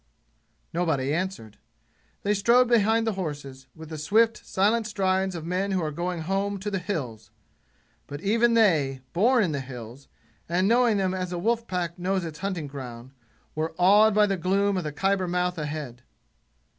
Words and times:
Nobody 0.73 1.13
answered. 1.13 1.57
They 2.23 2.33
strode 2.33 2.67
behind 2.67 3.05
the 3.05 3.13
horses, 3.13 3.67
with 3.75 3.89
the 3.89 3.99
swift 3.99 4.43
silent 4.43 4.87
strides 4.87 5.35
of 5.35 5.45
men 5.45 5.69
who 5.73 5.83
are 5.83 5.91
going 5.91 6.21
home 6.21 6.57
to 6.61 6.71
the 6.71 6.79
"Hills"; 6.79 7.29
but 8.07 8.19
even 8.21 8.55
they, 8.55 9.01
born 9.13 9.43
in 9.43 9.51
the 9.51 9.59
"Hills"' 9.59 10.07
and 10.49 10.67
knowing 10.67 10.97
them 10.97 11.13
as 11.13 11.31
a 11.31 11.37
wolf 11.37 11.67
pack 11.67 11.99
knows 11.99 12.25
its 12.25 12.39
hunting 12.39 12.65
ground, 12.65 13.11
were 13.53 13.75
awed 13.77 14.15
by 14.15 14.25
the 14.25 14.37
gloom 14.37 14.75
of 14.75 14.85
Khyber 14.95 15.27
mouth 15.27 15.59
ahead. 15.59 16.01